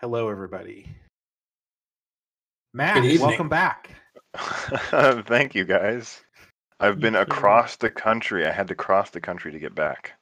[0.00, 0.86] Hello, everybody.
[2.74, 3.90] Matt, welcome back.
[4.36, 6.22] Thank you, guys.
[6.78, 8.46] I've been across the country.
[8.46, 10.12] I had to cross the country to get back.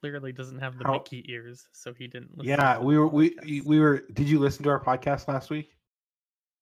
[0.00, 2.30] Clearly doesn't have the How- Mickey ears, so he didn't.
[2.38, 4.02] Listen Yeah, to we were we we were.
[4.14, 5.76] Did you listen to our podcast last week?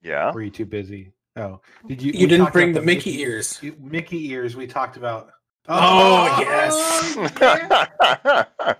[0.02, 0.32] Yeah.
[0.32, 1.12] Were you too busy?
[1.36, 2.12] Oh, did you?
[2.12, 3.60] You didn't bring the Mickey ears.
[3.78, 4.56] Mickey ears.
[4.56, 5.30] We talked about.
[5.68, 7.14] Oh, oh yes.
[7.16, 8.74] Oh,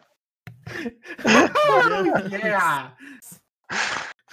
[1.25, 2.89] oh yeah.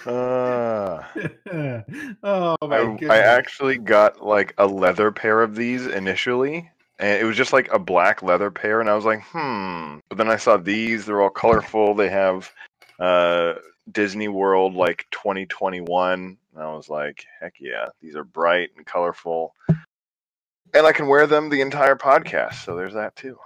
[0.06, 1.02] Uh,
[2.22, 3.10] oh my I, goodness.
[3.10, 7.70] I actually got like a leather pair of these initially, and it was just like
[7.72, 9.98] a black leather pair, and I was like, hmm.
[10.08, 11.94] But then I saw these; they're all colorful.
[11.94, 12.50] They have
[12.98, 13.54] uh,
[13.90, 19.54] Disney World like 2021, and I was like, heck yeah, these are bright and colorful,
[19.68, 22.64] and I can wear them the entire podcast.
[22.64, 23.36] So there's that too.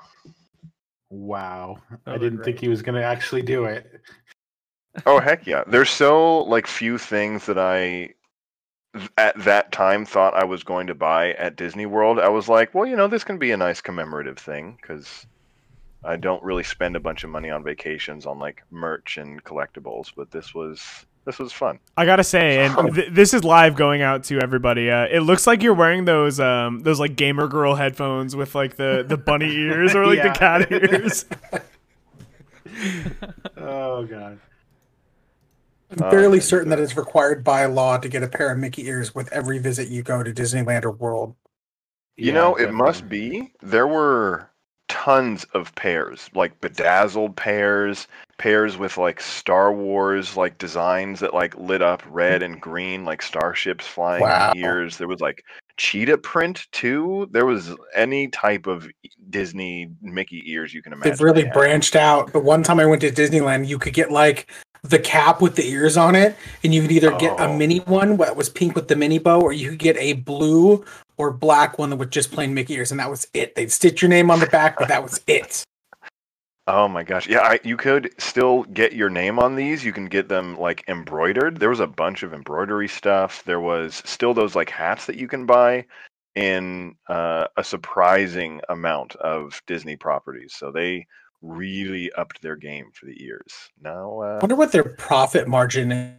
[1.13, 1.77] Wow.
[2.07, 4.01] I didn't think he was going to actually do it.
[5.07, 5.65] Oh heck yeah!
[5.67, 8.15] There's so like few things that I
[9.17, 12.19] at that time thought I was going to buy at Disney World.
[12.19, 15.27] I was like, well, you know, this can be a nice commemorative thing because
[16.05, 20.13] I don't really spend a bunch of money on vacations on like merch and collectibles,
[20.15, 21.79] but this was this was fun.
[21.97, 24.91] I gotta say, and th- this is live going out to everybody.
[24.91, 28.77] Uh, it looks like you're wearing those um those like gamer girl headphones with like
[28.77, 30.33] the the bunny ears or like Yeah.
[30.35, 31.25] the cat ears.
[33.57, 34.39] Oh god.
[35.93, 36.45] I'm Oh, fairly okay.
[36.47, 39.59] certain that it's required by law to get a pair of Mickey ears with every
[39.59, 41.35] visit you go to Disneyland or World.
[42.17, 43.53] You Yeah, know, it must be.
[43.61, 44.49] There were
[44.89, 51.57] tons of pairs, like bedazzled pairs, pairs with like Star Wars like designs that like
[51.57, 54.53] lit up red and green, like starships flying Wow.
[54.57, 54.97] ears.
[54.97, 55.45] There was like
[55.77, 57.29] cheetah print too.
[57.33, 58.89] There was any type of
[59.29, 61.13] Disney Mickey ears you can imagine.
[61.13, 62.33] They've really they branched out.
[62.33, 64.51] But one time I went to Disneyland, you could get like
[64.83, 67.57] the cap with the ears on it, and you could either get a Oh.
[67.57, 70.85] mini one that was pink with the mini bow, or you could get a blue
[71.17, 73.55] or black one with just plain Mickey ears, and that was it.
[73.55, 75.65] They'd stitch your name on the back, but that was it.
[76.69, 77.29] Oh my gosh.
[77.29, 79.85] Yeah, I, you could still get your name on these.
[79.85, 81.59] You can get them like embroidered.
[81.59, 83.43] There was a bunch of embroidery stuff.
[83.45, 85.85] There was still those like hats that you can buy
[86.37, 90.55] in uh, a surprising amount of Disney properties.
[90.57, 91.07] So they
[91.43, 93.71] really upped their game for the ears.
[93.83, 96.15] Now, uh, I wonder what their profit margin is.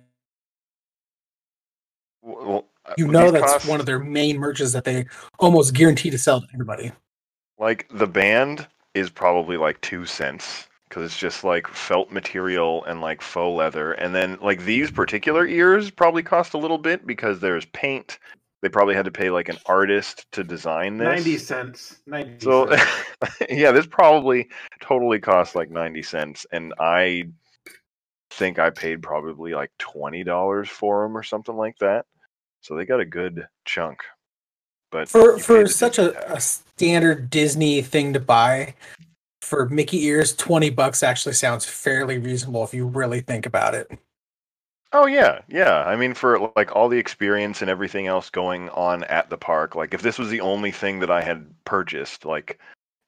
[2.21, 5.05] well, uh, You know that's cost- one of their main merches that they
[5.39, 6.91] almost guarantee to sell to everybody.
[7.59, 12.99] like the band is probably like two cents because it's just like felt material and
[13.01, 17.39] like faux leather and then like these particular ears probably cost a little bit because
[17.39, 18.19] there's paint
[18.63, 22.01] they probably had to pay like an artist to design this 90 cents.
[22.07, 23.03] 90 so cents.
[23.49, 24.49] yeah this probably
[24.81, 27.23] totally cost like 90 cents and i
[28.31, 32.05] think i paid probably like $20 for them or something like that
[32.61, 33.99] so they got a good chunk
[34.93, 38.75] but For for such a, a standard Disney thing to buy,
[39.41, 43.89] for Mickey ears, twenty bucks actually sounds fairly reasonable if you really think about it.
[44.95, 45.83] Oh yeah, yeah.
[45.83, 49.75] I mean, for like all the experience and everything else going on at the park,
[49.75, 52.59] like if this was the only thing that I had purchased, like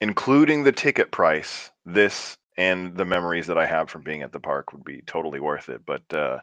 [0.01, 4.39] including the ticket price, this and the memories that I have from being at the
[4.39, 5.85] park would be totally worth it.
[5.85, 6.39] But uh,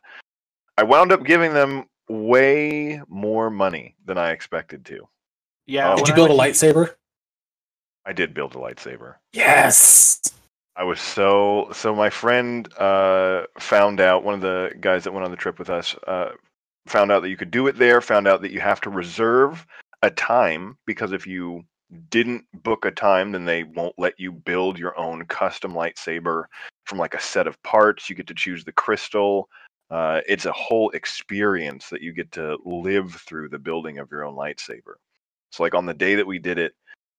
[0.79, 5.09] I wound up giving them way more money than I expected to.
[5.67, 5.93] yeah.
[5.93, 5.97] Oh.
[5.97, 6.95] Did you build a lightsaber?
[8.05, 9.17] I did build a lightsaber.
[9.33, 10.21] Yes.
[10.83, 11.95] I was so so.
[11.95, 15.71] My friend uh, found out one of the guys that went on the trip with
[15.71, 16.31] us uh,
[16.89, 18.01] found out that you could do it there.
[18.01, 19.65] Found out that you have to reserve
[20.03, 21.63] a time because if you
[22.11, 26.47] didn't book a time, then they won't let you build your own custom lightsaber
[26.85, 28.11] from like a set of parts.
[28.11, 29.49] You get to choose the crystal.
[29.89, 34.25] Uh, it's a whole experience that you get to live through the building of your
[34.25, 34.95] own lightsaber.
[35.53, 36.73] So like on the day that we did it,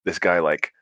[0.03, 0.73] this guy like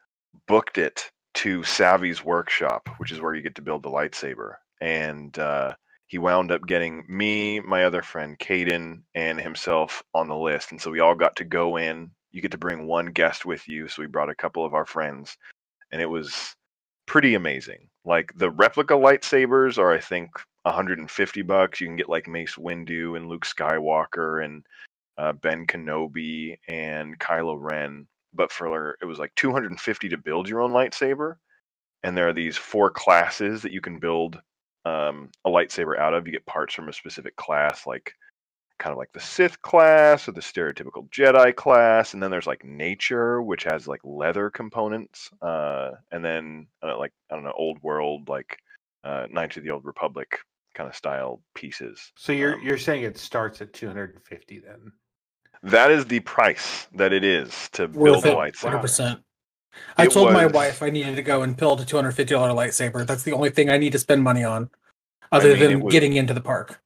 [0.47, 4.55] booked it to Savi's workshop, which is where you get to build the lightsaber.
[4.81, 5.73] And uh,
[6.07, 10.71] he wound up getting me, my other friend Caden, and himself on the list.
[10.71, 12.11] And so we all got to go in.
[12.31, 13.87] You get to bring one guest with you.
[13.87, 15.37] So we brought a couple of our friends,
[15.91, 16.55] and it was
[17.05, 17.87] pretty amazing.
[18.03, 20.31] Like the replica lightsabers are, I think,
[20.63, 21.79] 150 bucks.
[21.79, 24.65] You can get like Mace Windu and Luke Skywalker and
[25.17, 30.61] uh, Ben Kenobi and Kylo Ren but for it was like 250 to build your
[30.61, 31.35] own lightsaber
[32.03, 34.39] and there are these four classes that you can build
[34.85, 38.13] um, a lightsaber out of you get parts from a specific class like
[38.79, 42.65] kind of like the sith class or the stereotypical jedi class and then there's like
[42.65, 47.77] nature which has like leather components uh, and then uh, like i don't know old
[47.83, 48.57] world like
[49.03, 50.39] uh, knights of the old republic
[50.73, 52.11] kind of style pieces.
[52.17, 54.91] So you're Um, you're saying it starts at 250 then?
[55.63, 58.61] That is the price that it is to build a lightsaber.
[58.61, 59.19] hundred percent.
[59.97, 62.33] I It told my wife I needed to go and build a two hundred fifty
[62.33, 63.05] dollar lightsaber.
[63.05, 64.69] That's the only thing I need to spend money on,
[65.31, 66.81] other mean, than was- getting into the park.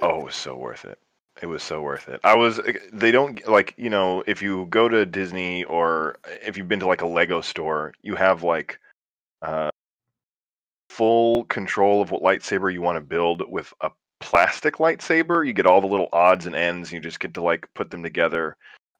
[0.00, 0.98] Oh, it was so worth it.
[1.40, 2.20] It was so worth it.
[2.24, 2.60] I was.
[2.92, 6.86] They don't like you know if you go to Disney or if you've been to
[6.86, 8.78] like a Lego store, you have like
[9.42, 9.70] uh,
[10.90, 13.90] full control of what lightsaber you want to build with a
[14.26, 15.46] plastic lightsaber.
[15.46, 16.90] You get all the little odds and ends.
[16.90, 18.56] You just get to like put them together.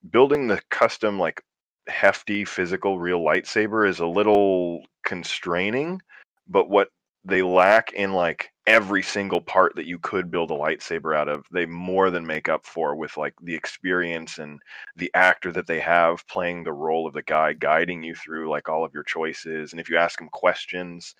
[0.08, 1.42] Building the custom like
[1.88, 6.00] hefty physical real lightsaber is a little constraining,
[6.46, 6.90] but what
[7.24, 11.44] they lack in like every single part that you could build a lightsaber out of
[11.52, 14.60] they more than make up for with like the experience and
[14.94, 18.68] the actor that they have playing the role of the guy guiding you through like
[18.68, 21.16] all of your choices and if you ask him questions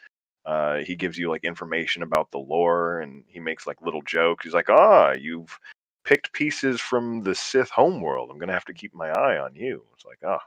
[0.47, 4.45] uh, he gives you like information about the lore and he makes like little jokes
[4.45, 5.59] he's like ah you've
[6.05, 9.83] picked pieces from the sith homeworld i'm gonna have to keep my eye on you
[9.95, 10.41] it's like ah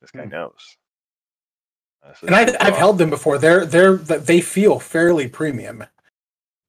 [0.00, 0.30] this guy Hmm.
[0.30, 0.76] knows
[2.06, 3.38] Uh, so And I, it's I've held them before.
[3.38, 5.84] They're they're they feel fairly premium,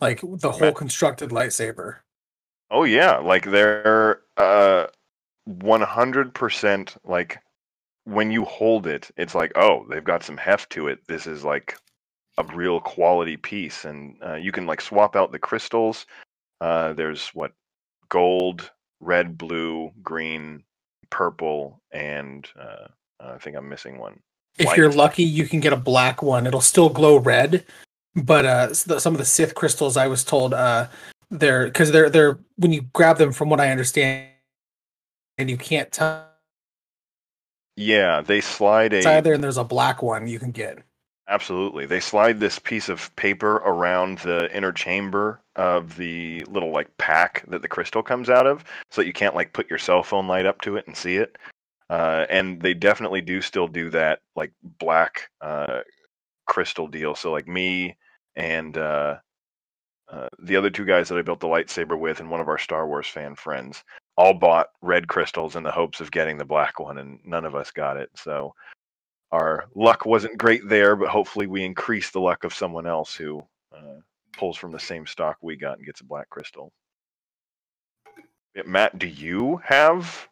[0.01, 0.75] like the whole Right.
[0.75, 1.97] constructed lightsaber.
[2.69, 4.87] Oh yeah, like they're uh
[5.49, 7.39] 100% like
[8.05, 10.99] when you hold it, it's like, oh, they've got some heft to it.
[11.07, 11.77] This is like
[12.37, 16.05] a real quality piece and uh, you can like swap out the crystals.
[16.61, 17.53] Uh there's what
[18.09, 20.63] gold, red, blue, green,
[21.09, 22.87] purple and uh
[23.19, 24.19] I think I'm missing one.
[24.57, 26.45] If you're lucky, you can get a black one.
[26.45, 27.65] It'll still glow red,
[28.15, 30.87] but uh, some of the Sith crystals, I was told, uh,
[31.29, 34.27] they're because they're they're when you grab them, from what I understand,
[35.37, 36.27] and you can't tell
[37.77, 40.79] Yeah, they slide it's a either, and there's a black one you can get.
[41.27, 41.85] Absolutely.
[41.85, 47.45] They slide this piece of paper around the inner chamber of the little like pack
[47.47, 50.27] that the crystal comes out of so that you can't like put your cell phone
[50.27, 51.37] light up to it and see it.
[51.89, 55.81] Uh, and they definitely do still do that like black uh,
[56.47, 57.15] crystal deal.
[57.15, 57.95] So like me
[58.35, 59.17] and uh,
[60.11, 62.57] uh, the other two guys that I built the lightsaber with and one of our
[62.57, 63.83] Star Wars fan friends
[64.17, 67.55] all bought red crystals in the hopes of getting the black one and none of
[67.55, 68.09] us got it.
[68.15, 68.53] So
[69.31, 73.41] our luck wasn't great there, but hopefully we increase the luck of someone else who
[73.75, 73.99] uh,
[74.37, 76.71] pulls from the same stock we got and gets a black crystal.
[78.55, 80.27] Yeah, Matt, do you have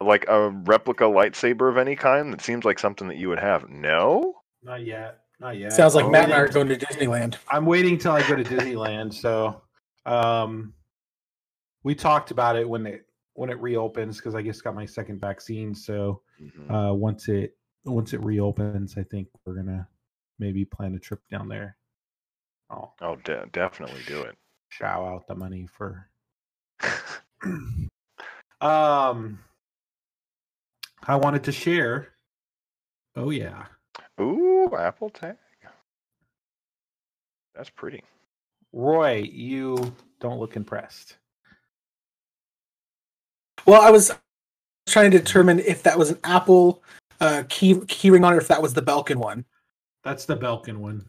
[0.00, 2.32] like a replica lightsaber of any kind?
[2.32, 3.68] That seems like something that you would have.
[3.68, 4.34] No.
[4.62, 5.20] Not yet.
[5.40, 5.72] Not yet.
[5.72, 7.36] Sounds like I'm Matt and I are going to Disneyland.
[7.48, 9.12] I'm waiting till I go to Disneyland.
[9.12, 9.62] So,
[10.06, 10.72] um,
[11.82, 15.20] we talked about it when it when it reopens because I just got my second
[15.20, 15.74] vaccine.
[15.74, 16.70] So, Mhm.
[16.90, 19.88] uh, once it once it reopens, I think we're gonna
[20.38, 21.76] maybe plan a trip down there.
[22.70, 24.36] Oh, Oh, de- definitely do it.
[24.68, 26.08] shout out the money for.
[28.60, 29.38] um,
[31.06, 32.08] I wanted to share.
[33.16, 33.66] Oh yeah,
[34.20, 35.36] Ooh, Apple Tag.
[37.54, 38.02] That's pretty.
[38.72, 41.18] Roy, you don't look impressed.
[43.64, 44.10] Well, I was
[44.88, 46.82] trying to determine if that was an Apple
[47.20, 49.44] uh, key keyring on it, or if that was the Belkin one.
[50.02, 51.04] That's the Belkin one.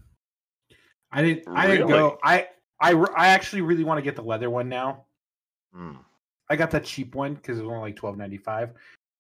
[1.11, 1.43] I didn't.
[1.47, 2.17] I didn't go.
[2.23, 2.47] I
[2.79, 5.05] I I actually really want to get the leather one now.
[5.74, 5.93] Hmm.
[6.50, 8.71] I got that cheap one because it was only like twelve ninety five,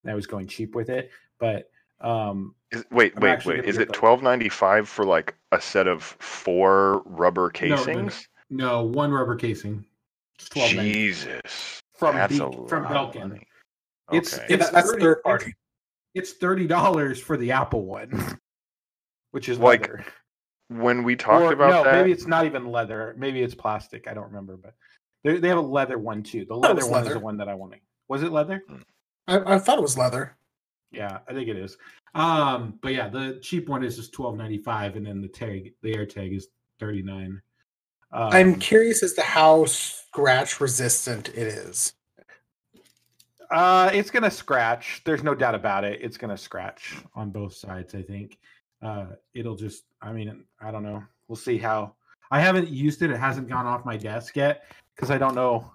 [0.03, 1.11] and I was going cheap with it.
[1.39, 1.69] But
[2.01, 3.65] um, Is, wait, I'm wait, wait.
[3.65, 8.27] Is it twelve ninety five for like a set of four rubber no, no, casings?
[8.49, 9.85] no, one rubber casing.
[10.37, 13.29] It's twelve ninety Jesus, from that's a from lot of Belkin.
[13.29, 13.47] money.
[14.11, 14.45] It's- Okay.
[14.49, 15.55] Yeah, It's that, that's 30 third party.
[16.15, 18.39] It's thirty dollars for the Apple one,
[19.31, 20.05] which is Like, leather.
[20.69, 23.13] when we talked Or, about no, that, maybe it's not even leather.
[23.17, 24.07] Maybe it's plastic.
[24.07, 24.73] I don't remember, but
[25.23, 26.45] they they have a leather one too.
[26.45, 27.81] The thought it leather one is the one that I wanted.
[28.07, 28.63] Was it leather?
[29.27, 30.37] I, I thought it was leather.
[30.91, 31.77] Yeah, I think it is.
[32.13, 35.73] Um, but yeah, the cheap one is just twelve ninety five, and then the tag,
[35.83, 36.47] the AirTag is
[36.79, 37.41] thirty nine.
[38.13, 41.91] Um, I'm curious as to how scratch resistant it is.
[43.55, 45.01] Uh, it's gonna scratch.
[45.05, 46.01] There's no doubt about it.
[46.01, 47.95] It's gonna scratch on both sides.
[47.95, 48.37] I think.
[48.81, 49.85] Uh, it'll just.
[50.01, 51.01] I mean, I don't know.
[51.29, 51.95] We'll see how.
[52.31, 53.11] I haven't used it.
[53.11, 55.71] It hasn't gone off my desk yet because I don't know.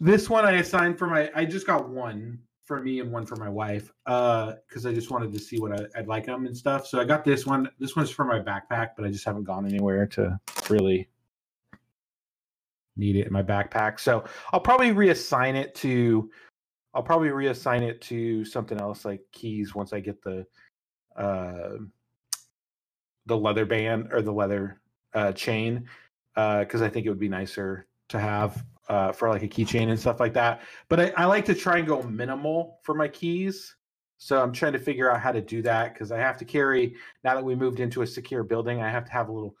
[0.00, 1.30] This one I assigned for my.
[1.34, 3.92] I just got one for me and one for my wife.
[4.06, 6.86] Uh, because I just wanted to see what I, I'd like them and stuff.
[6.86, 7.68] So I got this one.
[7.78, 11.06] This one's for my backpack, but I just haven't gone anywhere to really
[12.96, 14.00] need it in my backpack.
[14.00, 16.30] So I'll probably reassign it to
[16.92, 20.46] I'll probably reassign it to something else like keys once I get the
[21.16, 21.76] uh
[23.26, 24.80] the leather band or the leather
[25.14, 25.88] uh chain.
[26.36, 29.88] uh because I think it would be nicer to have uh, for like a keychain
[29.88, 30.62] and stuff like that.
[30.88, 33.76] But I, I like to try and go minimal for my keys.
[34.18, 36.96] So I'm trying to figure out how to do that because I have to carry
[37.22, 38.82] now that we moved into a secure building.
[38.82, 39.54] I have to have a little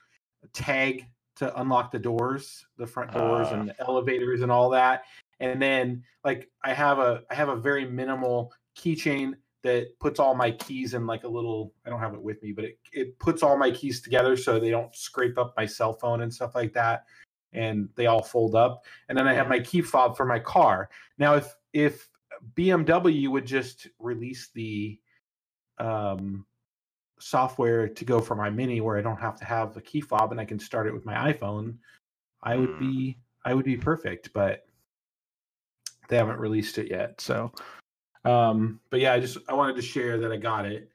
[0.52, 1.06] tag
[1.36, 3.54] to unlock the doors, the front doors Ah.
[3.54, 5.04] and the elevators and all that.
[5.40, 10.34] And then like I have a I have a very minimal keychain that puts all
[10.34, 13.18] my keys in like a little I don't have it with me, but it, it
[13.18, 16.54] puts all my keys together so they don't scrape up my cell phone and stuff
[16.54, 17.04] like that.
[17.52, 18.84] And they all fold up.
[19.08, 20.90] And then I have my key fob for my car.
[21.18, 22.08] Now if if
[22.54, 24.98] BMW would just release the
[25.78, 26.44] um
[27.20, 30.32] software to go for my mini where I don't have to have a key fob
[30.32, 31.76] and I can start it with my iPhone,
[32.42, 32.78] I would Mm.
[32.78, 34.66] be I would be perfect, but
[36.08, 37.20] they haven't released it yet.
[37.20, 37.52] So
[38.24, 40.90] um but yeah, I just I wanted to share that I got it.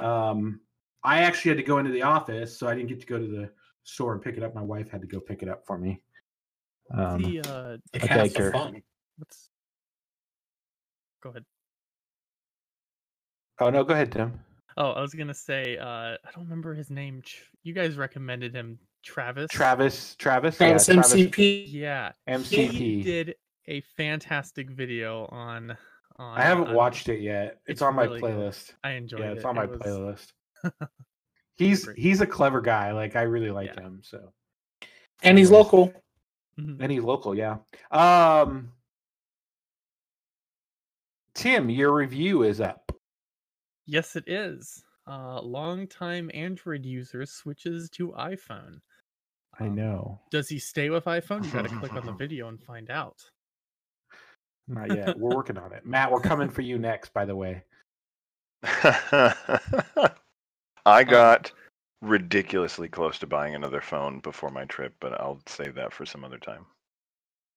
[0.00, 0.60] Um
[1.02, 3.26] I actually had to go into the office, so I didn't get to go to
[3.28, 3.50] the
[3.84, 4.54] store and pick it up.
[4.54, 6.02] My wife had to go pick it up for me.
[6.92, 8.50] Um, the uh, It has the her.
[8.52, 8.82] fun.
[9.18, 9.50] what's?
[11.22, 11.44] Go ahead.
[13.60, 14.40] oh no, go ahead, Tim.
[14.76, 17.22] Oh, I was gonna say, uh, I don't remember his name.
[17.62, 19.50] You guys recommended him, Travis.
[19.50, 21.64] Travis, Travis, Travis yeah, Travis MCP.
[21.68, 23.04] Yeah, he MCP.
[23.04, 23.34] did
[23.68, 25.76] a fantastic video on.
[26.16, 27.60] on I haven't on- watched it yet.
[27.66, 28.30] It's, it's on my really good.
[28.32, 28.74] playlist.
[28.84, 29.24] I enjoyed it.
[29.24, 29.36] Yeah, it.
[29.36, 30.32] it's on It my was- playlist.
[31.56, 32.92] he's he's a clever guy.
[32.92, 33.82] Like I really like Yeah.
[33.82, 34.00] him.
[34.02, 34.32] So
[35.22, 35.50] And he's Anyways.
[35.50, 35.92] local.
[36.60, 36.78] Mhm.
[36.80, 37.34] and he's local.
[37.34, 37.58] Yeah.
[37.90, 38.72] Um,
[41.34, 42.92] Tim, your review is up.
[43.86, 44.84] Yes, it is.
[45.08, 48.80] Uh, longtime Android user switches to iPhone.
[49.58, 50.20] I Um, know.
[50.30, 51.44] Does he stay with iPhone?
[51.44, 53.22] You got to click on the video and find out.
[54.68, 55.16] Not yet.
[55.18, 55.86] We're working on it.
[55.86, 57.14] Matt, we're coming for you next.
[57.14, 57.62] By the way.
[60.86, 61.52] I got
[62.02, 66.24] ridiculously close to buying another phone before my trip, but I'll save that for some
[66.24, 66.66] other time.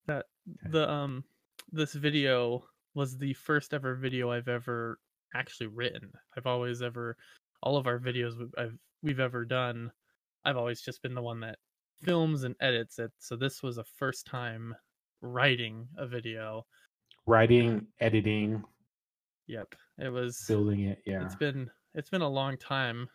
[0.06, 0.26] That
[0.70, 1.24] The um,
[1.72, 4.98] this video was the first ever video I've ever
[5.34, 6.10] actually written.
[6.36, 7.16] I've always ever,
[7.62, 9.90] all of our videos we've, I've we've ever done,
[10.44, 11.58] I've always just been the one that
[12.02, 13.12] films and edits it.
[13.18, 14.74] So this was a first time
[15.20, 16.64] writing a video.
[17.26, 18.62] Writing, editing,
[19.46, 20.44] Yep, it was.
[20.46, 21.02] building it.
[21.06, 21.24] Yeah.
[21.24, 23.08] it's been it's been a long time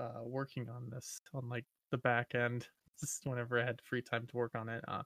[0.00, 2.66] uh, working on this on like the back end
[3.00, 5.02] just whenever i had free time to work on it uh,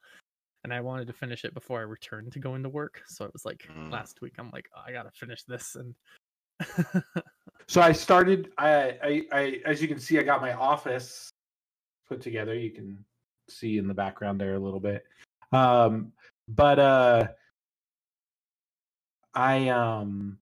[0.63, 3.33] and i wanted to finish it before i returned to going to work so it
[3.33, 3.91] was like Mm.
[3.91, 5.95] last week i'm like "Oh, i gotta finish this and
[7.73, 8.53] So I started.
[8.59, 11.31] I, I, I, as you can see, I got my office
[12.07, 12.55] put together.
[12.55, 13.03] You can
[13.49, 15.07] see in the background there a little bit.
[15.53, 16.13] Um,
[16.49, 17.29] but uh,
[19.35, 20.37] I um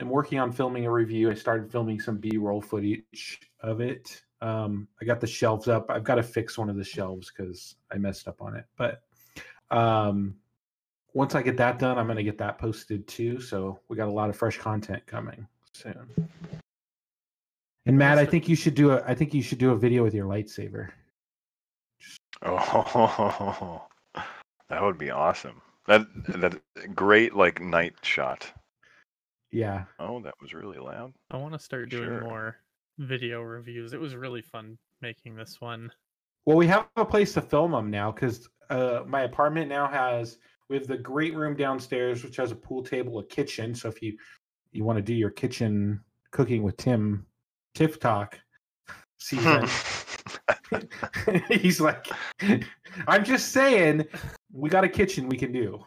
[0.00, 1.30] am working on filming a review.
[1.30, 4.20] I started filming some B-roll footage of it.
[4.40, 5.88] Um, I got the shelves up.
[5.88, 8.64] I've got to fix one of the shelves because I messed up on it.
[8.76, 9.02] But
[9.70, 10.34] um,
[11.14, 13.40] once I get that done, I'm going to get that posted too.
[13.40, 16.08] So we got a lot of fresh content coming soon.
[17.86, 19.02] And Matt, I think you should do a.
[19.04, 20.90] I think you should do a video with your lightsaber.
[22.42, 23.82] Oh,
[24.68, 25.60] that would be awesome.
[25.86, 26.60] That that
[26.94, 28.50] great like night shot.
[29.50, 31.12] Yeah, Oh, that was really loud.
[31.30, 32.20] i want to start doing Sure.
[32.22, 32.56] more
[32.98, 35.90] video reviews it was really fun making this one
[36.46, 40.38] Well, we have a place to film them now because uh, my apartment now has
[40.72, 43.74] we have the great room downstairs, which has a pool table, a kitchen.
[43.74, 44.16] So if you
[44.72, 46.00] you want to do your kitchen
[46.30, 47.26] cooking with Tim
[47.74, 48.40] Tiff Talk
[49.18, 49.68] season,
[51.50, 52.06] he's like,
[53.06, 54.06] I'm just saying,
[54.50, 55.78] we got a kitchen we can do.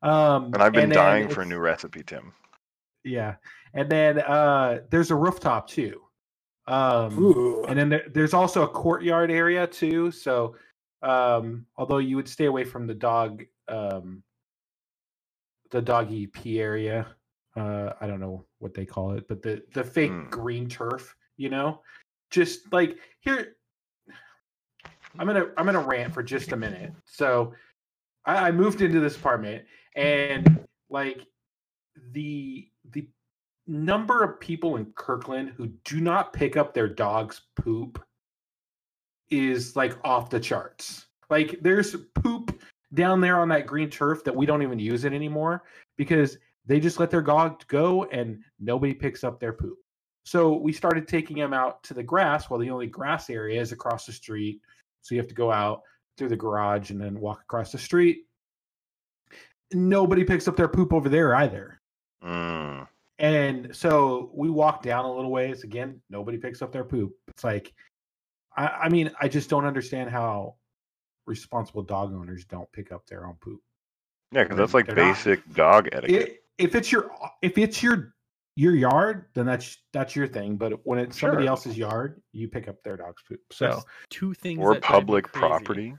[0.00, 2.32] Um, and I've been then dying for a new recipe, Tim.
[3.04, 3.34] Yeah,
[3.74, 6.00] and then uh, there's a rooftop too.
[6.68, 7.64] Um, Ooh.
[7.64, 10.54] and then there, there's also a courtyard area too so
[11.02, 14.22] um although you would stay away from the dog um
[15.70, 17.06] the doggy pee area
[17.56, 20.28] uh i don't know what they call it but the the fake Hmm.
[20.28, 21.80] green turf you know
[22.30, 23.56] just like here
[25.18, 27.52] i'm gonna i'm gonna rant for just a minute so
[28.24, 29.64] i, I moved into this apartment
[29.96, 31.26] and like
[32.12, 33.08] the the
[33.66, 38.02] number of people in Kirkland who do not pick up their dog's poop
[39.32, 41.06] is like off the charts.
[41.30, 42.62] Like there's poop
[42.94, 45.64] down there on that green turf that we don't even use it anymore
[45.96, 46.36] because
[46.66, 49.78] they just let their dog go and nobody picks up their poop.
[50.24, 52.48] So we started taking them out to the grass.
[52.48, 54.60] Well, the only grass area is across the street.
[55.00, 55.82] So you have to go out
[56.16, 58.26] through the garage and then walk across the street.
[59.72, 61.80] Nobody picks up their poop over there either.
[62.22, 62.86] Mm.
[63.18, 65.64] And so we walk down a little ways.
[65.64, 67.14] Again, nobody picks up their poop.
[67.28, 67.72] It's like,
[68.56, 70.56] I, I mean, I just don't understand how
[71.26, 73.60] responsible dog owners don't pick up their own poop.
[74.32, 76.28] Yeah, because that's like they're not- basic dog etiquette.
[76.28, 78.14] It, if it's your if it's your
[78.56, 80.56] your yard, then that's that's your thing.
[80.56, 83.40] But when it's somebody else's yard, you pick up their dog's poop.
[83.50, 85.94] So There's two things or that public property.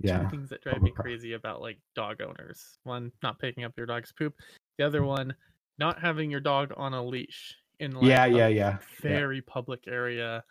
[0.00, 2.78] yeah, Two things that drive me public pro- crazy about like dog owners.
[2.84, 4.34] One, not picking up your dog's poop.
[4.78, 5.34] The other one,
[5.78, 8.76] not having your dog on a leash in like yeah, a yeah, yeah, yeah.
[9.00, 10.44] very public area.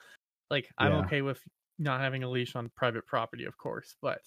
[0.49, 0.99] Like I'm Yeah.
[0.99, 1.41] okay with
[1.79, 4.21] not having a leash on private property, of course, but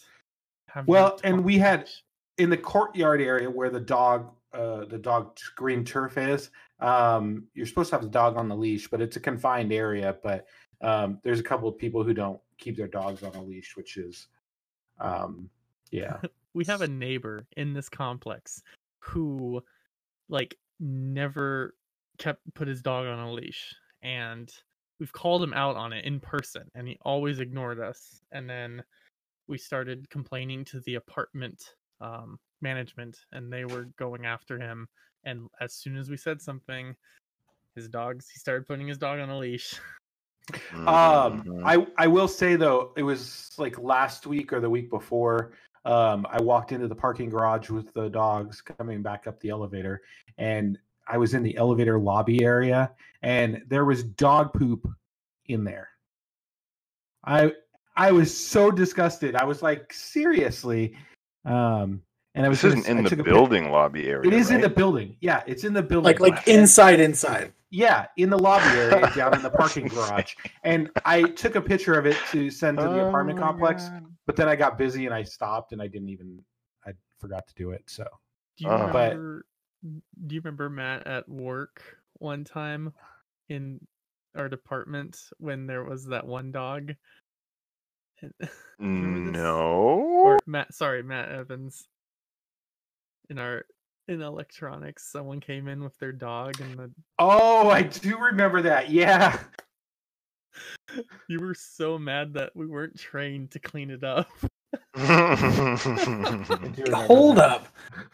[0.86, 1.90] Well, and we had-
[2.38, 6.50] in the courtyard area where the dog uh the dog green turf is
[6.80, 10.16] um you're supposed to have the dog on the leash but it's a confined area
[10.24, 10.48] but
[10.80, 13.96] um there's a couple of people who don't keep their dogs on a leash which
[13.96, 14.26] is
[14.98, 15.48] um
[15.92, 16.18] yeah
[16.54, 18.62] we have a neighbor in this complex
[19.00, 19.62] who
[20.28, 21.76] like never
[22.18, 23.72] kept put his dog on a leash
[24.02, 24.50] and
[25.00, 28.82] we've called him out on it in person and he always ignored us and then
[29.48, 34.86] we started complaining to the apartment um, management and they were going after him
[35.24, 36.94] and as soon as we said something
[37.74, 39.74] his dogs he started putting his dog on a leash
[40.74, 41.62] Um, Mhm.
[41.64, 45.52] I I will say though, it was like last week or the week before.
[45.84, 50.02] Um, I walked into the parking garage with the dogs coming back up the elevator,
[50.38, 50.78] and
[51.10, 54.86] I was in the elevator lobby area, and there was dog poop
[55.46, 55.88] in there.
[57.24, 57.52] I
[57.96, 59.34] I was so disgusted.
[59.36, 60.94] I was like, seriously.
[61.44, 62.02] Um,
[62.34, 64.28] and I was this isn't s- in I the took a pic- building lobby area.
[64.28, 65.16] It is in the building.
[65.20, 66.04] Yeah, it's in the building.
[66.04, 67.52] Like like And- inside inside.
[67.70, 70.34] yeah, in the lobby area down in the parking garage.
[70.64, 73.88] And I took a picture of it to send to the apartment Oh my complex,
[73.88, 74.06] God.
[74.26, 76.42] but then I got busy and I stopped and I didn't even
[76.86, 77.82] I forgot to do it.
[77.86, 78.04] So
[78.56, 78.90] do you Oh.
[78.92, 79.44] But- remember
[79.82, 81.82] do you remember matt at work
[82.14, 82.92] one time
[83.48, 83.80] in
[84.36, 86.94] our department when there was that one dog
[88.22, 88.32] And-
[88.78, 89.40] Remember this?
[89.42, 89.88] No.
[90.24, 91.86] or Matt, sorry, Matt Evans.
[93.28, 93.64] In our
[94.08, 98.90] in electronics, someone came in with their dog, and the Oh, I do remember that.
[98.90, 99.38] Yeah.
[101.28, 104.28] you were so mad that we weren't trained to clean it up.
[104.94, 107.50] I do remember Hold that.
[107.50, 107.68] up.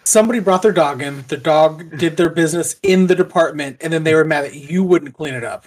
[0.05, 1.25] Somebody brought their dog in.
[1.29, 4.85] The dog did their business in the department, and then they were mad that you
[4.85, 5.66] wouldn't clean it up.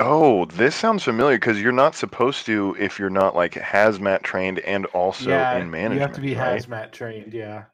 [0.00, 4.58] oh, this sounds familiar because you're not supposed to if you're not like hazmat trained
[4.60, 5.94] and also yeah, in management.
[5.94, 6.66] you have to be right?
[6.68, 7.32] hazmat trained.
[7.34, 7.64] Yeah.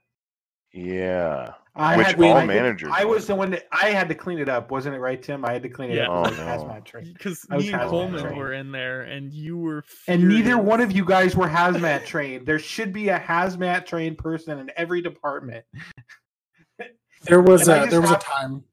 [0.73, 1.55] Yeah.
[1.79, 4.15] I Which had, all I did- managers I was the one that I had to
[4.15, 5.45] clean it up, wasn't it right, Tim?
[5.45, 6.11] I had to clean it Yeah.
[6.11, 6.27] up.
[6.27, 6.65] Oh, because I no.
[6.65, 7.13] hazmat trained.
[7.15, 8.37] Because me and Coleman trained.
[8.37, 9.85] were in there, and you were.
[10.09, 12.47] And neither one of you guys were hazmat trained.
[12.47, 15.65] There should be a hazmat trained person in every department.
[17.23, 18.65] There was And I a just there was a time.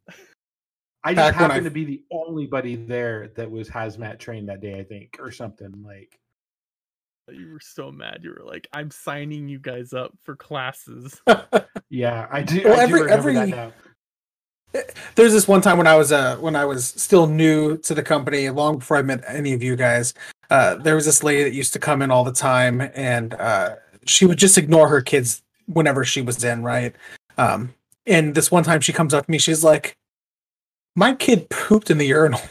[1.03, 4.17] I just Back when I- happened to be the only buddy there that was hazmat
[4.19, 6.17] trained that day, I think, or something like.
[7.31, 8.19] You were so mad.
[8.23, 11.21] You were like, "I'm signing you guys up for classes."
[11.89, 12.61] Yeah, I do.
[12.65, 14.81] Well, I every- do remember every- that now.
[15.13, 18.03] There's this one time when I was uh when I was still new to the
[18.03, 20.13] company, long before I met any of you guys.
[20.49, 23.75] Uh, there was this lady that used to come in all the time, and uh,
[24.05, 26.93] she would just ignore her kids whenever she was in, right?
[27.38, 27.73] Um,
[28.05, 29.95] and this one time she comes up to me, she's like,
[30.95, 32.41] "My kid pooped in the urinal,"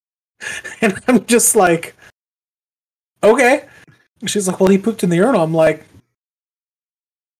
[0.80, 1.94] and I'm just like,
[3.22, 3.66] "Okay."
[4.26, 5.84] She's like, "Well, he pooped in the urinal." I'm like,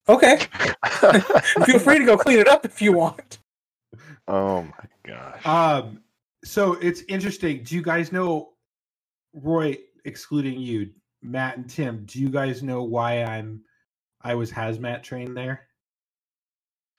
[0.09, 0.39] "Okay,
[1.65, 3.39] feel free to go clean it up if you want."
[4.29, 5.47] oh my gosh.
[5.47, 6.01] Um,
[6.45, 7.63] so it's interesting.
[7.63, 8.51] Do you guys know,
[9.33, 10.91] Roy, excluding you,
[11.23, 12.05] Matt and Tim?
[12.07, 13.63] Do you guys know why I'm,
[14.23, 15.69] I was hazmat trained there?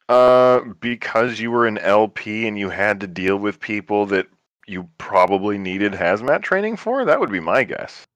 [0.09, 4.27] Uh, because you were an LP and you had to deal with people that
[4.67, 7.05] you probably needed hazmat training for.
[7.05, 8.07] That would be my guess.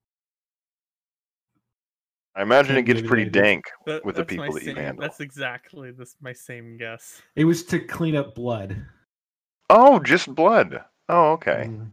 [2.35, 5.01] I imagine it gets pretty dank That- with the people that you same- handle.
[5.01, 7.21] That's exactly this my same guess.
[7.35, 8.75] It was to clean up blood.
[9.69, 10.83] Oh, just blood.
[11.09, 11.65] Oh, okay.
[11.69, 11.91] Mhm.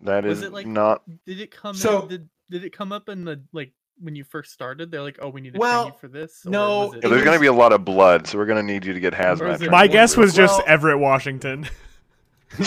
[0.00, 1.02] That Was is it like not.
[1.26, 1.74] Did it come?
[1.74, 4.90] So- in, did did it come up in the like when you first started?
[4.90, 6.98] They're like, "Oh, we need to Well, train you for this." or no, was Yeah,
[6.98, 8.92] it- there's going to be a lot of blood, so we're going to need you
[8.92, 9.70] to get hazmat is it training.
[9.70, 10.26] My guess group?
[10.26, 11.68] was just Well- Everett Washington.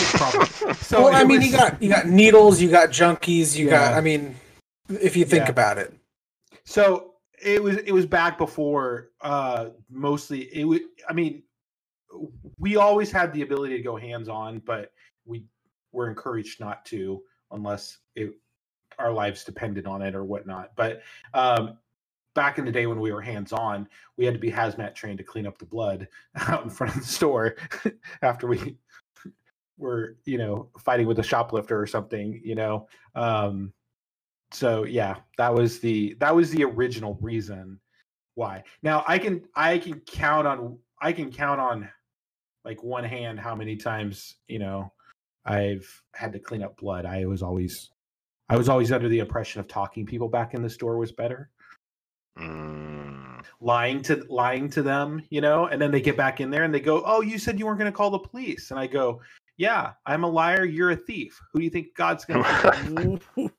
[0.78, 3.94] So well, I mean, was- you got you got needles, you got junkies, you got.
[3.94, 4.36] I mean,
[4.88, 5.50] if you think Yeah.
[5.50, 5.94] about it,
[6.64, 11.42] So it was it was back before uh mostly it would I mean
[12.58, 14.92] we always had the ability to go hands on, but
[15.24, 15.44] we
[15.92, 18.32] were encouraged not to unless it
[18.98, 20.72] our lives depended on it or whatnot.
[20.76, 21.02] But
[21.34, 21.78] um
[22.34, 25.18] back in the day when we were hands on, we had to be hazmat trained
[25.18, 26.08] to clean up the blood
[26.48, 27.56] out in front of the store
[28.22, 28.76] after we
[29.76, 32.88] were, you know, fighting with a shoplifter or something, you know.
[33.14, 33.72] Um
[34.50, 37.78] so yeah, that was the that was the original reason
[38.34, 38.62] why.
[38.82, 41.88] Now I can I can count on I can count on
[42.64, 44.92] like one hand how many times you know
[45.44, 47.04] I've had to clean up blood.
[47.06, 47.90] I was always
[48.48, 51.50] I was always under the impression of talking people back in the store was better.
[52.38, 56.64] Mm, Lying to lying to them, you know, and then they get back in there
[56.64, 58.86] and they go, "Oh, you said you weren't going to call the police." And I
[58.86, 59.20] go,
[59.58, 60.64] "Yeah, I'm a liar.
[60.64, 61.38] You're a thief.
[61.52, 62.42] Who do you think God's going
[63.36, 63.50] to?"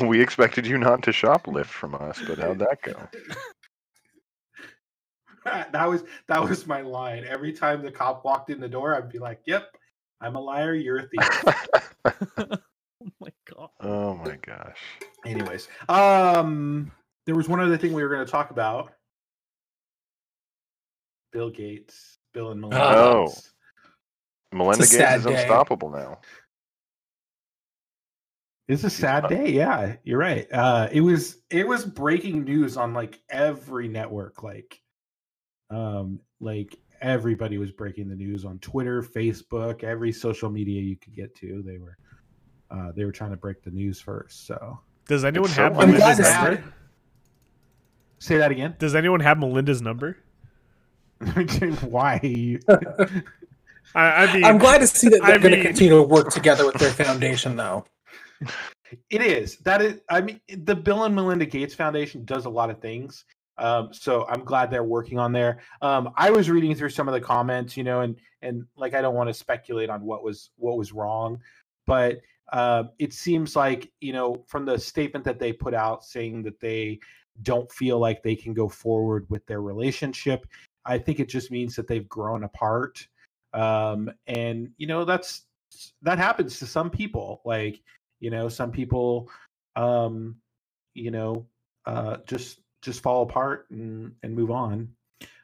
[0.06, 2.96] we expected you not to shoplift from us, but how'd that go?
[5.72, 7.24] that was that was my line.
[7.28, 9.76] Every time the cop walked in the door, I'd be like, "Yep,
[10.20, 10.74] I'm a liar.
[10.74, 11.44] You're a thief."
[12.04, 13.68] oh my god.
[13.80, 14.78] oh my gosh.
[15.24, 16.90] Anyways, um,
[17.26, 18.92] there was one other thing we were going to talk about.
[21.32, 22.96] Bill Gates, Bill and Melinda.
[22.96, 23.26] Oh.
[23.26, 23.52] Gates.
[24.56, 25.34] Melinda Gates is day.
[25.34, 26.18] unstoppable now.
[28.68, 29.52] It's a sad day.
[29.52, 30.46] Yeah, you're right.
[30.52, 34.42] Uh, it was it was breaking news on like every network.
[34.42, 34.80] Like,
[35.70, 41.14] um, like everybody was breaking the news on Twitter, Facebook, every social media you could
[41.14, 41.62] get to.
[41.64, 41.96] They were,
[42.70, 44.46] uh, they were trying to break the news first.
[44.46, 46.64] So Does anyone so have I'm Melinda's number?
[48.18, 48.74] say that again.
[48.78, 50.18] Does anyone have Melinda's number?
[51.82, 52.58] Why?
[53.94, 56.30] You- I, I mean, I'm glad to see that they're going to continue to work
[56.30, 57.84] together with their foundation, though.
[59.10, 59.56] It is.
[59.58, 60.00] That is.
[60.10, 63.24] I mean, the Bill and Melinda Gates Foundation does a lot of things.
[63.58, 65.60] Um, so I'm glad they're working on there.
[65.80, 69.00] Um, I was reading through some of the comments, you know, and and like I
[69.00, 71.40] don't want to speculate on what was what was wrong,
[71.86, 72.20] but
[72.52, 76.60] uh, it seems like you know from the statement that they put out saying that
[76.60, 77.00] they
[77.42, 80.46] don't feel like they can go forward with their relationship.
[80.84, 83.06] I think it just means that they've grown apart,
[83.56, 85.42] um, and you know that's
[86.02, 87.40] that happens to some people.
[87.44, 87.82] Like
[88.20, 89.28] you know some people
[89.76, 90.36] um
[90.94, 91.46] you know
[91.84, 94.88] uh just just fall apart and and move on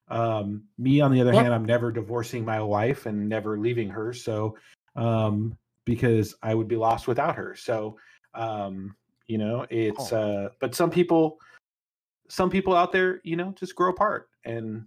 [0.08, 4.12] um me on the other hand i'm never divorcing my wife and never leaving her
[4.12, 4.56] so
[4.96, 7.96] um because i would be lost without her so
[8.34, 8.94] um
[9.26, 10.16] you know it's Oh.
[10.16, 11.38] uh but some people
[12.28, 14.86] some people out there you know just grow apart and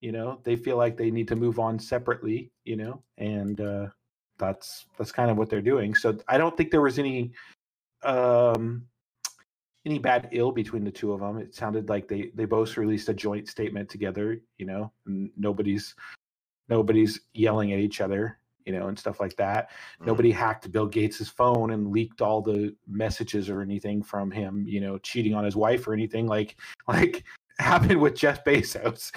[0.00, 3.86] you know they feel like they need to move on separately you know and uh
[4.38, 5.94] that's that's kind of what they're doing.
[5.94, 7.32] So i don't think there was any
[8.02, 8.86] um
[9.86, 13.08] any bad ill between the two of them it sounded like they they both released
[13.08, 15.94] a joint statement together you know and nobody's
[16.68, 19.70] nobody's yelling at each other you know and stuff like that.
[20.02, 20.06] Mm.
[20.06, 24.80] nobody hacked bill gates's phone and leaked all the messages or anything from him you
[24.80, 26.56] know cheating on his wife or anything like
[26.88, 27.24] like
[27.58, 29.12] happened with jeff bezos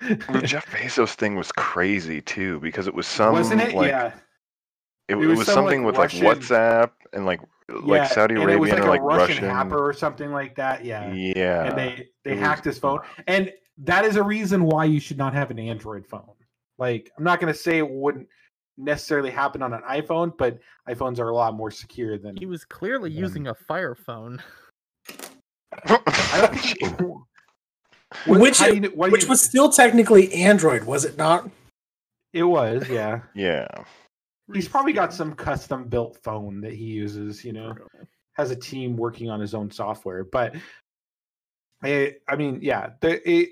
[0.00, 3.74] The Jeff Bezos thing was crazy too because it was some wasn't it?
[3.74, 4.06] like yeah.
[5.08, 7.98] it, It it was was, some, something like, with Russian- like WhatsApp and like like
[8.00, 9.48] Yeah, Saudi and it was Arabian like or a like russian, Russian.
[9.48, 11.12] hacker or something like that yeah.
[11.12, 12.98] Yeah, and they they it was hacked his phone.
[13.26, 16.34] And that is a reason why you should not have an android phone.
[16.78, 18.26] Like i'm not going to say it wouldn't
[18.78, 22.64] necessarily happen on an iphone but iphones are a lot more secure than He was
[22.64, 24.42] clearly Um, using a fire phone.
[25.86, 27.00] I don't think
[28.26, 31.50] What- Which you what Which you- was still technically Android, was it not?
[32.34, 33.66] it was yeah yeah.
[34.54, 37.86] he's probably got some custom built phone that he uses you know Bro.
[38.32, 40.54] has a team working on his own software but
[41.82, 43.50] I, I mean yeah the, it,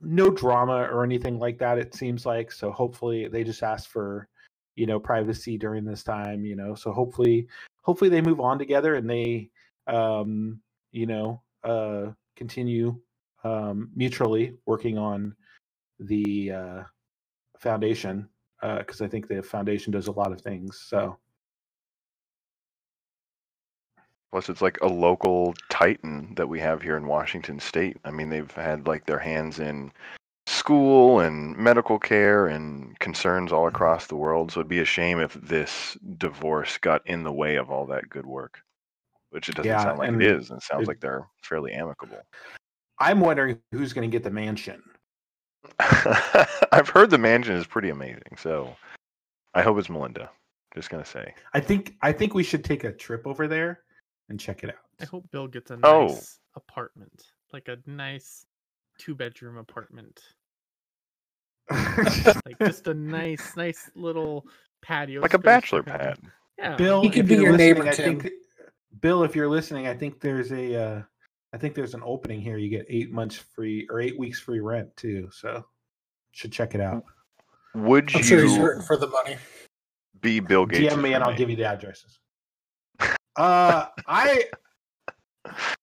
[0.00, 4.28] no drama or anything like that it seems like so hopefully they just ask for
[4.74, 7.46] you know privacy during this time you know so hopefully
[7.82, 9.48] hopefully they move on together and they
[9.86, 12.98] um you know uh continue
[13.46, 15.34] um mutually working on
[16.00, 16.82] the uh
[17.58, 18.28] foundation
[18.78, 21.16] because i think the foundation does a lot of things so
[24.32, 27.96] Plus, it's like a local titan that we have here in Washington State.
[28.04, 29.92] I mean, they've had like their hands in
[30.46, 34.50] school and medical care and concerns all across the world.
[34.52, 38.10] So it'd be a shame if this divorce got in the way of all that
[38.10, 38.60] good work,
[39.30, 40.50] which it doesn't Yeah, sound like it is.
[40.50, 42.18] And it sounds it- like they're fairly amicable.
[42.98, 44.82] I'm wondering who's going to get the mansion
[46.72, 48.36] I've heard the mansion is pretty amazing.
[48.38, 48.74] So
[49.52, 50.30] I hope it's Melinda.
[50.74, 51.34] Just gonna say.
[51.54, 53.80] i think i think we should take a trip over there
[54.28, 54.76] and check it out.
[55.00, 56.06] I hope Bill gets a Oh.
[56.06, 58.46] nice apartment, like a nice
[58.98, 60.20] two bedroom apartment,
[61.70, 64.46] like just a nice, nice little
[64.82, 65.84] patio, Like a bachelor him.
[65.86, 66.18] pad.
[66.58, 68.20] Yeah, bill He could if be you're your listening, neighbor, I Tim.
[68.20, 68.32] think
[69.00, 71.02] bill if you're listening i think there's a uh
[71.52, 74.60] i think there's an opening here you get eight months free or eight weeks free
[74.60, 75.64] rent too so
[76.32, 77.04] should check it out
[77.74, 79.36] Would I'm sure he's you hurting for the money.
[80.20, 80.92] be Bill Gates?
[80.94, 82.18] dm me and i'll give you the addresses
[83.36, 84.44] Uh, I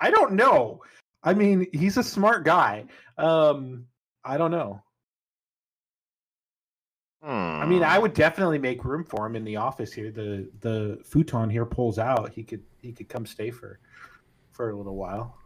[0.00, 0.82] I don't know.
[1.24, 2.84] I mean, he's a smart guy.
[3.16, 3.86] Um,
[4.24, 4.80] I don't know.
[7.22, 8.02] I mean, I Hmm.
[8.02, 10.12] would definitely make room for him in the office here.
[10.12, 12.30] The the futon here pulls out.
[12.32, 13.80] He could he could come stay for
[14.58, 15.36] for a little while.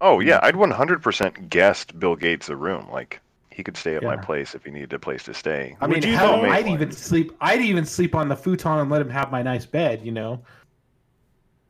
[0.00, 2.88] Oh yeah, I'd 100% guessed Bill Gates a room.
[2.90, 5.76] Like he could stay at my place if he needed a place to stay.
[5.80, 6.44] I mean, hell.
[6.46, 7.36] I'd even sleep.
[7.40, 10.00] I'd even sleep on the futon and let him have my nice bed.
[10.04, 10.42] You know.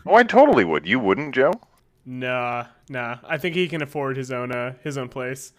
[0.07, 0.87] Oh, I totally would.
[0.87, 1.53] You wouldn't, Joe?
[2.07, 3.19] Nah, nah.
[3.27, 5.53] I think he can afford his own uh his own place.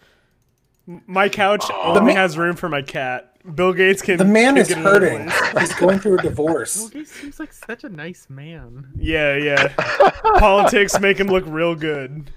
[0.86, 1.98] My couch Oh.
[1.98, 3.35] only has room for my cat.
[3.54, 4.16] Bill Gates can.
[4.18, 5.30] The man is hurting.
[5.60, 6.76] He's going through a divorce.
[6.76, 6.90] Bill divorce.
[6.90, 8.88] Gates seems like such a nice man.
[8.98, 9.68] Yeah, yeah.
[10.38, 12.30] Politics make him look real good.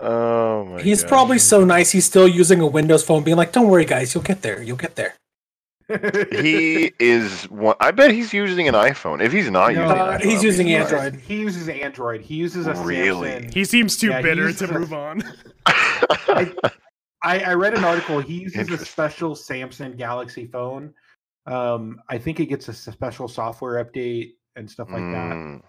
[0.00, 1.08] Oh my He's gosh.
[1.08, 1.90] probably so nice.
[1.90, 4.62] He's still using a Windows phone, being like, "Don't worry, guys, you'll get there.
[4.62, 5.14] You'll get there."
[6.32, 7.76] He is one.
[7.78, 9.22] I bet he's using an iPhone.
[9.22, 11.20] If he's not No, using, Uh, an he's using He uses- Android.
[11.20, 12.20] He uses Android.
[12.22, 13.28] He uses a Really?
[13.30, 13.52] Samsung.
[13.54, 15.22] He seems too Yeah, bitter to a- move on.
[15.66, 16.52] I,
[17.24, 18.20] I, I read an article.
[18.20, 20.92] He uses a special Samsung Galaxy phone.
[21.46, 25.62] Um, I think it gets a special software update and stuff like Mm.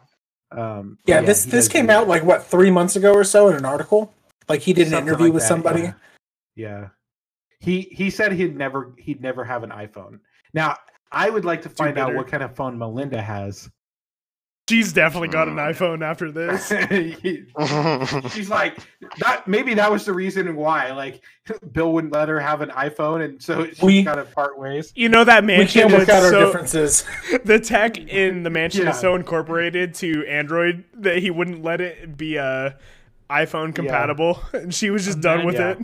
[0.52, 0.58] that.
[0.60, 3.50] Um, Yeah, but this this came use- out like what three months ago or so
[3.50, 4.13] in an article.
[4.48, 5.82] Like he did an something interview like with that, somebody.
[5.82, 5.94] Yeah.
[6.56, 6.88] yeah.
[7.60, 10.20] He he said he'd never he'd never have an iPhone.
[10.54, 10.78] Now
[11.12, 13.70] I would like to find out what kind of phone Melinda has.
[14.67, 16.69] She's definitely got an iPhone after this.
[18.34, 18.78] She's like
[19.19, 19.47] that.
[19.47, 20.91] Maybe that was the reason why.
[20.91, 21.21] Like
[21.71, 24.91] Bill wouldn't let her have an iPhone, and so she We- got to part ways.
[24.95, 25.84] You know that mansion.
[25.86, 27.06] We can't work is out our differences.
[27.45, 28.91] the tech in the mansion Yeah.
[28.91, 32.71] is so incorporated to Android that he wouldn't let it be uh,
[33.30, 35.71] iPhone compatible, and she was just done with Yeah.
[35.73, 35.80] it.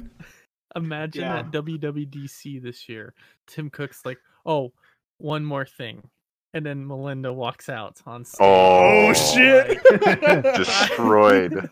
[0.76, 1.40] Imagine Yeah.
[1.40, 3.14] at WWDC this year,
[3.46, 4.74] Tim Cook's like, "Oh,
[5.18, 6.10] one more thing,"
[6.54, 8.40] and then Melinda walks out on stage.
[8.42, 9.84] Oh, Oh shit!
[10.56, 11.70] destroyed.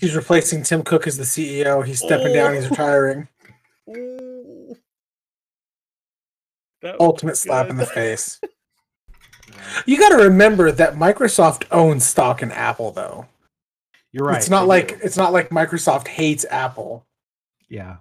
[0.00, 1.84] He's replacing Tim Cook as the CEO.
[1.84, 2.54] He's stepping down.
[2.54, 2.70] He's oh.
[2.70, 3.28] retiring.
[3.88, 4.76] Ooh.
[6.82, 8.40] That Ultimate slap in the face.
[9.84, 13.26] You got to remember that Microsoft owns stock in Apple, though.
[14.12, 14.36] You're right.
[14.36, 14.98] it's not like do.
[15.02, 17.04] it's not like Microsoft hates Apple.
[17.68, 17.96] Yeah.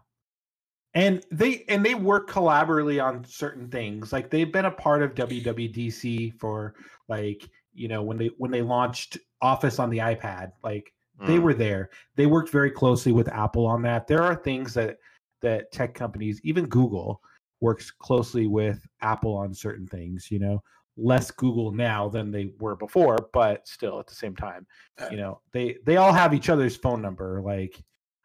[0.96, 4.12] And they and they work collaboratively on certain things.
[4.12, 6.74] Like they've been a part of WWDC for
[7.08, 11.44] like, you know, when they when they launched Office on the iPad, like they Mm.
[11.44, 11.90] were there.
[12.16, 14.08] They worked very closely with Apple on that.
[14.08, 14.98] There are things that
[15.42, 17.22] that tech companies, even Google,
[17.62, 20.64] works closely with Apple on certain things, you know.
[20.98, 24.68] Less Google now than they were before, but still at the same time,
[25.12, 27.42] you know, they they all have each other's phone number.
[27.42, 27.82] Like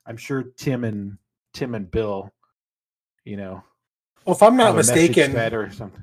[0.07, 1.19] I'm sure Tim and
[1.53, 2.33] Tim and Bill,
[3.25, 3.63] you know,
[4.25, 6.03] Well, if I'm not mistaken, or something.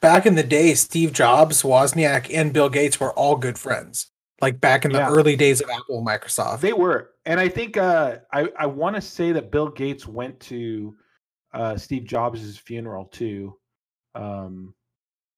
[0.00, 4.10] back in the day, Steve Jobs, Wozniak, and Bill Gates were all good friends.
[4.42, 5.10] Like back in the Yeah.
[5.10, 6.60] early days of Apple and Microsoft.
[6.60, 10.38] They were, and I think uh, I I want to say that Bill Gates went
[10.40, 10.94] to
[11.54, 13.56] uh, Steve Jobs' funeral too,
[14.14, 14.74] um,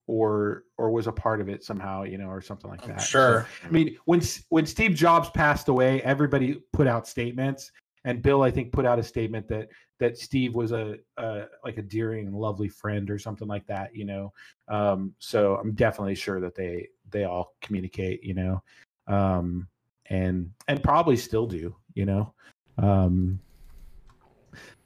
[0.09, 3.03] or or was a part of it somehow, you know, or something like I'm that.
[3.03, 3.47] So, sure.
[3.65, 7.71] I mean, when when Steve Jobs passed away, everybody put out statements,
[8.09, 9.69] and Bill, I think, put out a statement that
[9.99, 13.95] that Steve was a, a like a dearing and lovely friend or something like that.
[13.95, 14.33] You know,
[14.67, 18.25] um, so I'm definitely sure that they they all communicate.
[18.25, 18.63] You know,
[19.09, 19.69] um,
[20.07, 21.77] and and probably still do.
[21.93, 22.33] You know,
[22.79, 23.39] um,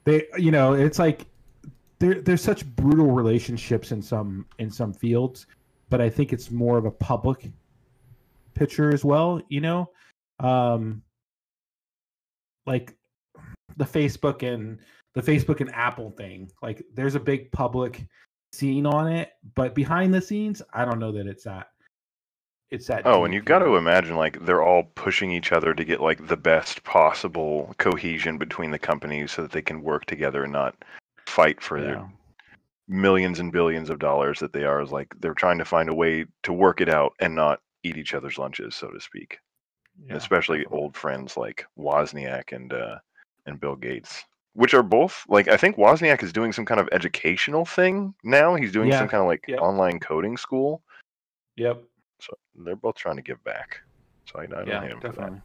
[0.03, 1.25] they you know it's like
[1.99, 5.45] there there's such brutal relationships in some in some fields,
[5.89, 7.49] but I think it's more of a public
[8.53, 9.41] picture as well.
[9.47, 9.89] You know,
[10.41, 11.01] um,
[12.65, 12.97] like
[13.77, 14.79] the Facebook and
[15.13, 16.51] the Facebook and Apple thing.
[16.61, 18.05] Like there's a big public
[18.51, 21.67] scene on it, but behind the scenes, I don't know that it's that.
[22.71, 23.05] It's that.
[23.05, 26.27] Oh, and you've got to imagine like they're all pushing each other to get like
[26.27, 30.75] the best possible cohesion between the companies so that they can work together and not
[31.27, 31.83] fight for Yeah.
[31.83, 32.09] their
[32.87, 35.93] millions and billions of dollars that they are is like they're trying to find a
[35.93, 39.39] way to work it out and not eat each other's lunches, so to speak.
[40.07, 42.97] Yeah, especially old friends like Wozniak and uh,
[43.45, 46.89] and Bill Gates, which are both like I think Wozniak is doing some kind of
[46.91, 48.55] educational thing now.
[48.55, 49.59] He's doing Yeah, some kind of like yep.
[49.59, 50.81] online coding school.
[51.57, 51.83] Yep.
[52.21, 53.79] So they're both trying to give back.
[54.31, 55.15] So I, I don't Yeah, hate him for that.
[55.15, 55.41] definitely.